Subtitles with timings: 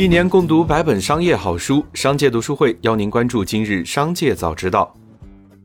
[0.00, 4.90] 一年共读百本商业好书，商界读书会邀您关注今日商界早知道。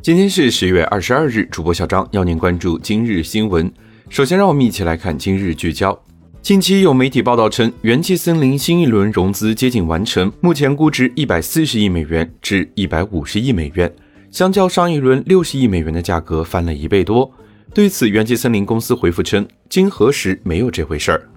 [0.00, 3.70] 今天是十月二十二日，主播小张邀您关注今日新闻。
[4.08, 6.02] 首先，让我们一起来看今日聚焦。
[6.40, 13.94] 近期有媒体报道称，元气森林新一轮融资接近完成，目前估值一百四十亿美元至一百五十亿美元，
[14.30, 17.30] 相较上一轮六十亿美元的价格翻了一倍多。
[17.74, 21.28] 对此，元气森林公司回复称，经核实没有这回事儿。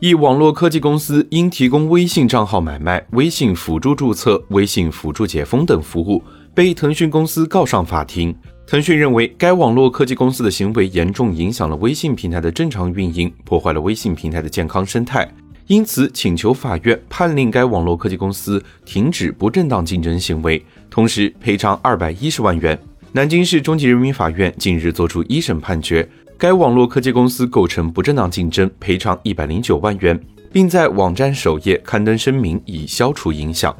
[0.00, 6.22] 一网络科技公司因提供微信账号买卖、微信辅助注册、微信辅助解封等服务，
[6.54, 8.32] 被腾讯公司告上法庭。
[8.64, 15.28] 腾讯认为，该网络科技公司的行为严重影响了微信平台的正常运营，破坏了微信平台的健康生态，
[15.66, 22.78] 因此请求法院判令该网络科技公司停止不正当竞争行为，同时赔偿二百一十万元。
[23.12, 30.18] 南京市中级人民法院近日作出一审判决，该网络科技公司构成不正当竞争，赔偿一百零九万元，
[30.52, 33.74] 并在网站首页刊登声明，以消除影响。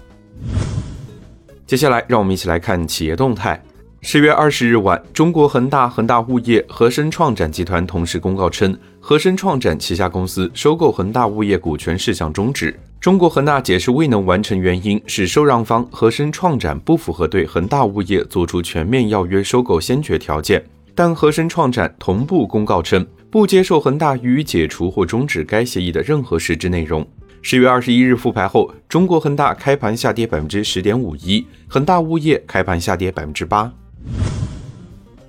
[1.66, 3.62] 接下来，让我们一起来看企业动态。
[4.00, 12.78] 十月二十日晚，中国恒大、恒大物业、和生创展集团同时公告称，和生创展旗下公司收购恒大物业股权事项终止。
[13.00, 27.06] 中国恒大解释未能完成原因是受让方和生创展不符合对恒大物业作出全面要约收购先决条件，但和生创展同步公告称不接受恒大予以解除或终止该协议的任何实质内容。
[27.42, 33.70] 十月二十一日复牌后，中国恒大开盘下跌百分之十点五一，恒大物业开盘下跌百分之八。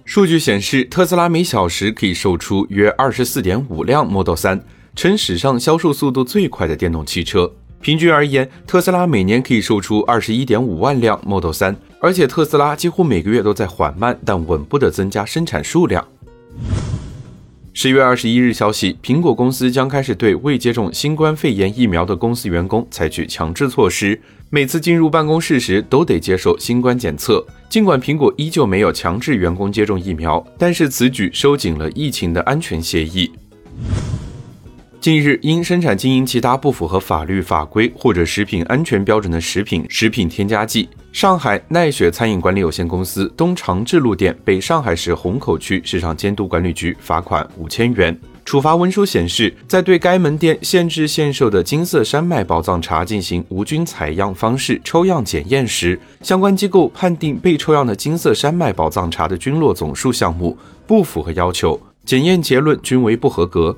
[0.05, 4.59] 数据显示，特斯拉每小时可以售出约二十四点五辆 Model 3，
[4.95, 7.51] 成史上销售速度最快的电动汽车。
[7.79, 16.05] 平均而言，特斯拉每年可以售出二十一点五万辆 Model 3，而且特斯拉几乎每个月都在缓慢但稳步的增加生产数量。
[17.81, 27.41] 十月二十一日消息，苹果公司将开始对未接种新冠肺炎疫苗的公司员工采取强制措施，每次进入办公室时都得接受新冠检测。
[27.69, 33.31] 尽管苹果依旧没有强制员工接种疫苗，但是此举收紧了疫情的安全协议。
[34.99, 48.17] 近日，因生产经营其他不符合法律法规或者食品安全标准的食品、食品添加剂，上海奈雪餐饮管理有限公司东长治路店被上海市虹口区市场监督管理局罚款五千元。
[48.45, 63.75] 处罚文书显示，在对该门店限制限售的金色山脉宝藏茶进行无菌采样方式抽样检验时，相关机构判定被抽样的金色山脉宝藏茶的菌落总数项目不符合要求，检验结论均为不合格。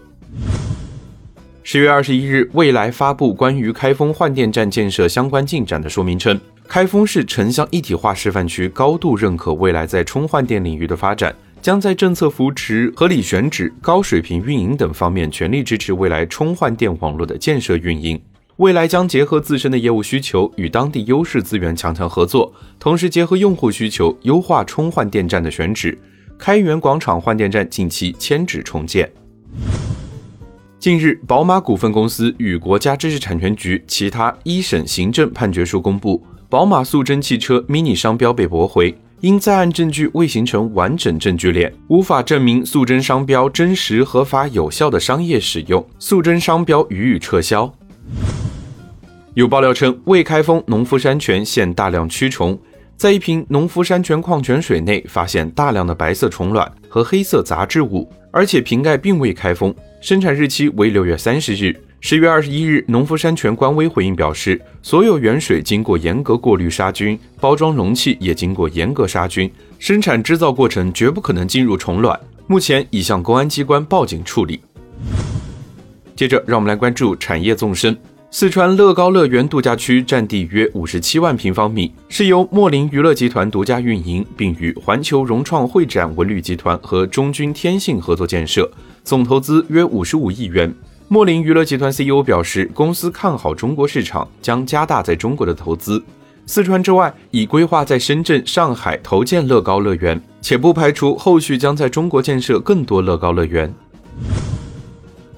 [1.64, 6.40] 十月二十一日，未来发布关于开封换电站建设相关进展的说明称，
[6.74, 18.18] 开封市城乡一体化示范区高度认可未来在充换电领域的发展，将在政策扶持、合理选址、高水平运营等方面全力支持未来充换电网络的建设运营。
[18.56, 26.00] 未来将结合自身的业务需求，与当地优势资源强强合作，同时结合用户需求，优化充换电站的选址。
[26.38, 29.12] 开元广场换电站近期迁址重建。
[30.82, 47.72] 近日，宝马股份公司与国家知识产权局其他一审行政判决书公布，宝马速征汽车 MINI 商标被驳回，因在案证据未形成完整证据链，无法证明速征商标真实、合法、有效的商业使用，速征商标予以撤销。
[49.36, 52.58] 有爆料称，未开封农夫山泉现大量蛆虫，
[52.98, 59.72] 在一瓶农夫山泉矿泉水内发现大量的白色虫卵和黑色杂质物，而且瓶盖并未开封。
[60.02, 61.80] 生产日期为六月三十日。
[62.00, 72.20] 十月二十一日，农夫山泉官微回应表示，所有原水经过严格过滤杀菌，包装容器也经过严格杀菌，生产制造过程绝不可能进入虫卵。
[72.48, 74.60] 目前已向公安机关报警处理。
[76.16, 77.96] 接着，让我们来关注产业纵深。
[78.32, 88.68] 四川乐高乐园度假区占地约五十七万平方米，是由莫林娱乐集团独家运营，并与环球融创会展文旅集团和中军天信合作建设。
[89.04, 90.74] 总投资约五十五亿元。
[91.08, 96.02] 莫林娱乐集团 CEO 表示，公司看好中国市场，将加大在中国的投资。
[96.46, 103.74] 四川之外，已规划在深圳、上海投建乐高乐园，且不排除后续将在中国建设更多乐高乐园。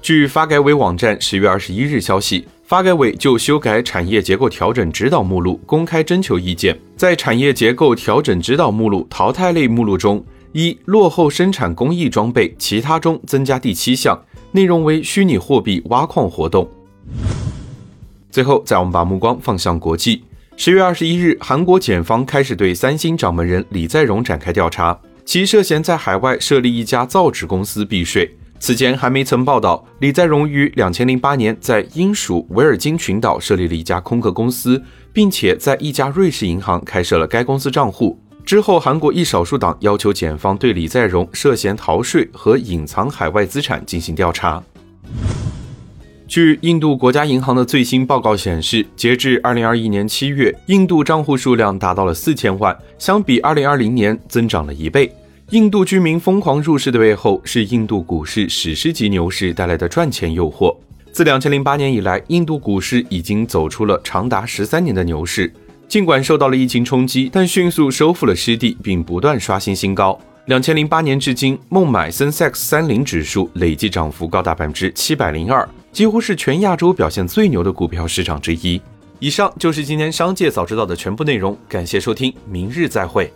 [0.00, 10.24] 据发改委网站十月二十一日消息，发改委就修改产业结构调整指导目录公开征求意见，在产业结构调整指导目录淘汰类目录中。
[10.54, 14.16] 一落后生产工艺装备，其他中增加第七项，
[14.52, 16.70] 内容为虚拟货币挖矿活动。
[18.30, 20.22] 最后，再我们把目光放向国际。
[20.56, 28.36] 十月二十一日，韩国检方开始对三星掌门人李在镕展开调查，其涉嫌在海外设立一家造纸公司避税。
[28.60, 34.80] 此前还没曾报道，李在镕于两千零八年在英属维尔京群岛设立了一家空壳公司，
[35.12, 38.20] 并且在一家瑞士银行开设了该公司账户。
[38.46, 44.62] 之后，韩国一少数党要求检方对李在镕涉嫌逃税和隐藏海外资产进行调查。
[46.28, 55.10] 据印度国家银行的最新报告显示，截至二零二一年七月，印度账户数量达到了四千万，相比二零二零年增长了一倍。
[55.50, 60.76] 印度居民疯狂入市的背后，是印度股市史诗级牛市带来的赚钱诱惑。
[61.12, 65.50] 自两千零八年以来，印度股市已经走出了长达十三年的牛市。
[65.88, 70.18] 尽管受到了疫情冲击，但迅速收复了失地，并不断刷新新高。
[70.46, 78.80] 两千零八年至今，孟买 Sensex 三零指数累计涨幅高达百分之七百零二，几乎是全亚洲表现最牛的股票市场之一。
[79.20, 83.32] 以上就是今天商界早知道的全部内容，感谢收听，明日再会。